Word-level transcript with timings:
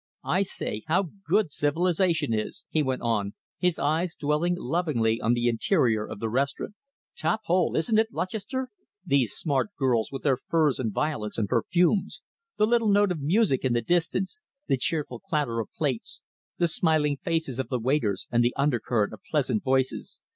I 0.25 0.41
say, 0.41 0.81
how 0.87 1.11
good 1.27 1.51
civilisation 1.51 2.33
is!" 2.33 2.65
he 2.71 2.81
went 2.81 3.03
on, 3.03 3.35
his 3.59 3.77
eyes 3.77 4.15
dwelling 4.15 4.55
lovingly 4.57 5.21
on 5.21 5.33
the 5.35 5.47
interior 5.47 6.07
of 6.09 6.19
the 6.19 6.27
restaurant. 6.27 6.73
"Tophole, 7.15 7.75
isn't 7.77 7.99
it, 7.99 8.11
Lutchester 8.11 8.69
these 9.05 9.33
smart 9.33 9.69
girls, 9.77 10.11
with 10.11 10.23
their 10.23 10.37
furs 10.37 10.79
and 10.79 10.91
violets 10.91 11.37
and 11.37 11.47
perfumes, 11.47 12.23
the 12.57 12.65
little 12.65 12.89
note 12.89 13.11
of 13.11 13.21
music 13.21 13.63
in 13.63 13.73
the 13.73 13.81
distance, 13.83 14.43
the 14.65 14.75
cheerful 14.75 15.19
clatter 15.19 15.59
of 15.59 15.71
plates, 15.71 16.23
the 16.57 16.67
smiling 16.67 17.17
faces 17.17 17.59
of 17.59 17.69
the 17.69 17.77
waiters, 17.77 18.25
and 18.31 18.43
the 18.43 18.55
undercurrent 18.57 19.13
of 19.13 19.21
pleasant 19.29 19.63
voices. 19.63 20.23